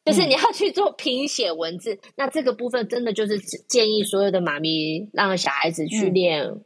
[0.04, 6.60] 就是你要去做拼写文字，嗯、那这个部分真的就是建议所有的妈咪让小孩子去练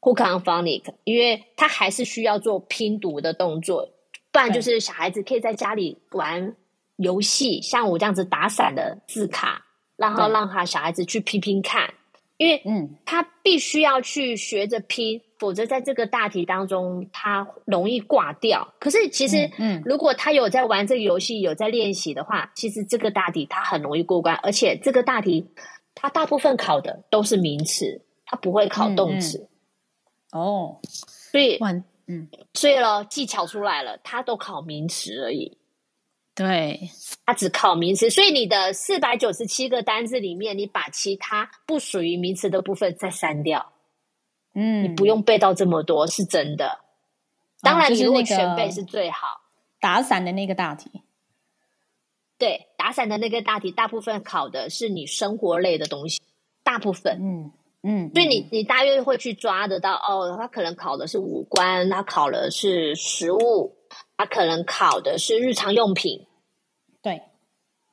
[0.00, 3.90] phonics，因为他还是需要做拼读的动作，
[4.30, 6.54] 不然就是小孩子可以在家里玩
[6.96, 9.66] 游戏，像我这样子打散的字卡，
[9.96, 11.92] 然后让他小孩子去拼拼看，
[12.36, 18.74] 因为嗯，他必须要去学着拼，否则在这个大题当中他容易挂掉。
[18.78, 25.48] 可是其实，嗯，如果他有在玩这个游戏，有在练习的话，其实这个大题他很容易过关，而且这个大题
[25.94, 29.38] 他大部分考的都是名词，他不会考动词。
[29.38, 29.46] 嗯嗯
[30.32, 31.58] 哦，所以，
[32.06, 35.58] 嗯，所以咯，技巧出来了，他都考名词而已。
[36.36, 36.88] 对，
[37.26, 43.72] 他只考名词，所以你的四百九十七个单字里面，你把其他不属于名词的部分再删掉。
[44.54, 46.80] 嗯，你不用背到这么多，是真的。
[47.60, 49.40] 当然，你如果全背是最好。
[49.80, 50.90] 打散的那个大题，
[52.38, 56.20] 对，打散的那个大题，大部分考的是你生活类的东西，
[56.62, 57.52] 大部分，嗯。
[57.82, 63.74] 嗯，所以你你大约会去抓得到哦，他可能考的是五官，他考的是食物，
[64.18, 66.26] 他可能考的是日常用品，
[67.00, 67.22] 对，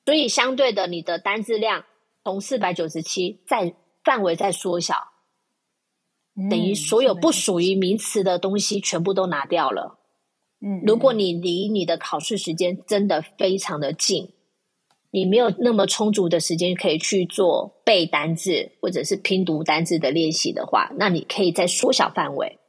[0.03, 1.85] 所以相对的，你的单字量
[2.25, 5.13] 从四百九十七再范围再缩小，
[6.37, 9.99] 嗯，等于所有不属于名词的东西全部都拿掉了。
[10.61, 14.33] 嗯，如果你离你的考试时间真的非常的近。
[15.09, 22.59] 你没有那么充足的时间可以去做背单字或者是拼读单字的练习的话，那你可以再缩小范围。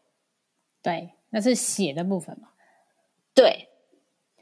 [0.81, 2.49] 对，那是写的部分嘛？
[3.35, 3.69] 对，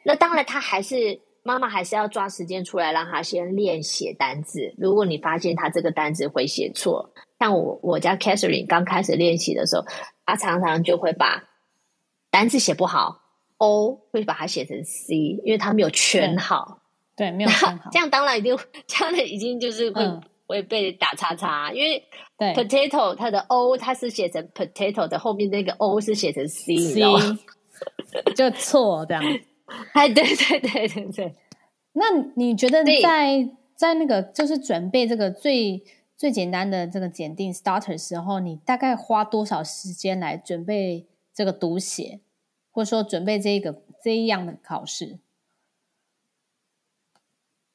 [0.05, 4.75] 那当然，他还是妈妈还是要抓时间出来让他先练写单字。
[4.77, 9.85] 如果你发现他这个单字会写错，像我我家 Catherine 刚开始练习的时候，
[10.25, 11.45] 他常常就会把
[12.31, 13.21] 单字写不好
[13.59, 16.81] ，O 会把它写成 C，因为他没有圈好。
[17.17, 17.91] 对，没有圈好。
[17.91, 18.57] 这样当然一定，
[18.87, 22.05] 这样的已经就是会、嗯、会被打叉叉，因为
[22.55, 27.01] potato 它的 o 它是写成 potato 的后面那个 o 是写成 c，, c
[28.37, 29.23] 就错这样。
[29.95, 31.35] 哎，对对对对对。
[31.93, 35.83] 那你觉得在在那个就是准备这个最
[36.17, 42.21] 最简单的这个检定 starter 时候，你大概花多少时间来准备这个读写，
[42.71, 45.19] 或者说准备这个这一样的考试？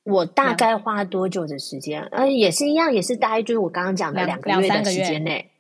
[0.04, 2.02] 我大概花多久的时间？
[2.06, 5.52] 呃，也是一样，也是大概就是我刚刚讲的两个月的时间内，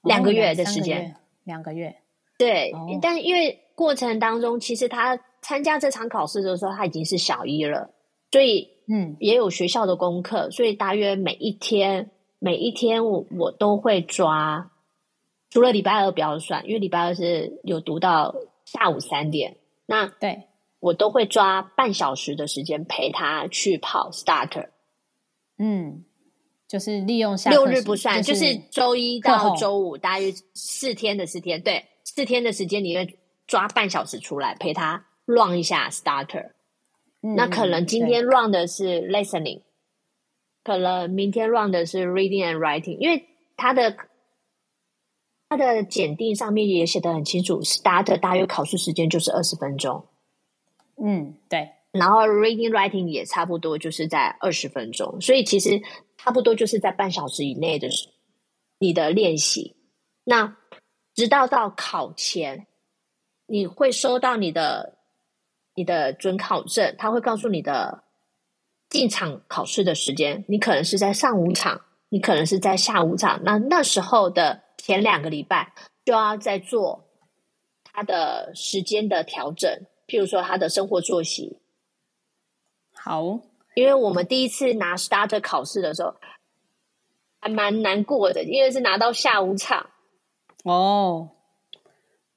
[0.00, 1.14] 两个月的时间，
[1.44, 1.96] 两个月。
[2.38, 7.90] 对，哦、但因为过程当中，其实他参加这场考试的时候，他已经是小一了，
[8.30, 14.70] 所以嗯，也有学校的功课，所以大约每一天，每一天我我都会抓，
[15.50, 18.34] 除了礼拜二不要算，因为礼拜二是有读到
[18.64, 19.56] 下午三点，
[19.86, 20.44] 那对。
[20.78, 24.68] 我都会抓半小时的时间陪他去跑 starter，
[25.58, 26.04] 嗯，
[26.68, 33.14] 就是利用下六日不算，就是、就是周一到周五大约四天的四天，对，四天的时间里面
[33.46, 36.50] 抓半小时出来陪他 run 一下 starter。
[37.22, 39.62] 嗯、那可能今天 run 的是 listening，
[40.62, 43.96] 可能明天 run 的是 reading and writing，因为他的
[45.48, 50.06] 他的检定上面也写的很清楚，starter 大约考试时间就是二十分钟。
[51.02, 51.70] 嗯，对。
[51.92, 55.80] 然后 reading writing 也差不多，就是在二十分钟，所以其实
[56.18, 57.88] 差不多就是在半小时以内的
[58.78, 59.76] 你的练习。
[60.24, 60.56] 那
[61.14, 62.66] 直到到考前，
[63.46, 64.95] 你会收到你的
[65.76, 68.02] 你的准考证，他会告诉你的
[68.88, 70.44] 进场考试的时间。
[70.48, 73.42] 你可能是在上午场，你可能是在下午场。
[73.44, 75.72] 那那时候的前两个礼拜
[76.04, 77.04] 就要在做
[77.84, 79.86] 他的时间的调整。
[80.08, 81.58] 譬如说他的生活作息，
[82.94, 83.40] 好，
[83.74, 86.14] 因为我们第一次拿 starter 考试的时候，
[87.40, 89.90] 还蛮难过的，因为是拿到下午场
[90.62, 91.30] 哦，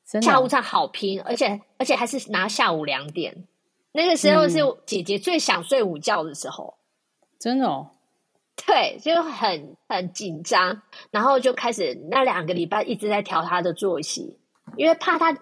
[0.04, 3.48] 下午场好拼，而且而且还是拿下午两点，
[3.94, 6.76] 那个时候是姐姐最想睡午觉的时候，
[7.40, 7.90] 真的哦，
[8.68, 14.38] 对，就很很紧张，然后就开始那两个礼拜一直在调她的作息，
[14.78, 15.36] 因为怕她。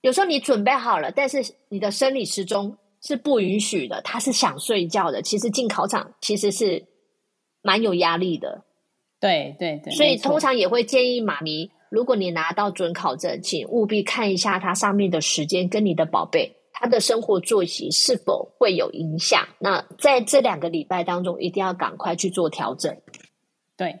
[0.00, 5.22] 有时候你准备好了，但是你的生理时钟是不允许的，她是想睡觉的。
[5.22, 6.84] 其实进考场其实是
[7.62, 8.64] 蛮有压力的，
[9.20, 9.94] 对对对。
[9.94, 19.46] 所以通常也会建议妈咪，如果你拿到准考证，请务必看一下它上面的时间跟你的宝贝他的生活作息是否会有影响。
[19.58, 22.96] 那在这两个礼拜当中，一定要赶快去做调整。
[23.76, 24.00] 对，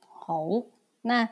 [0.00, 0.46] 好，
[1.02, 1.28] 那。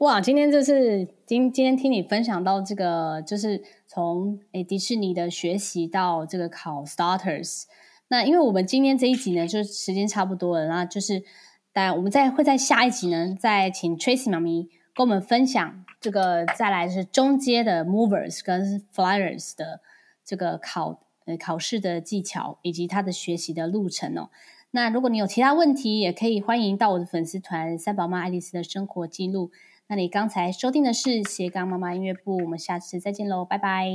[0.00, 7.62] 哇，今天就是今今天听你分享到这个，就是从诶迪士尼的学习到这个考 starters。
[8.08, 11.24] 那因为我们今天这一集呢，就时间差不多了，那就是，
[11.72, 19.80] 但我们在会在下一集呢，再请 Tracy 妈咪跟我们分享这个，再来是中阶的 Movers 跟 Flyers 的
[20.24, 24.30] 这个考呃考试的技巧以及他的学习的路程哦。
[24.72, 29.50] 那如果你有其他问题，也可以欢迎到我的粉丝团三宝妈爱丽丝的生活记录。
[29.88, 33.88] 那你刚才收听的是斜杠妈妈音乐部，我们下次再见喽，拜拜，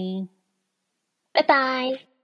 [1.31, 2.14] 拜拜。